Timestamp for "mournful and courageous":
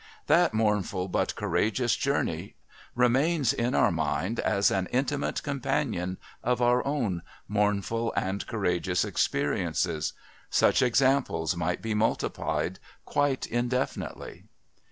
7.47-9.05